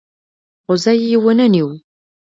[0.63, 1.69] خو ځای یې ونه نیو.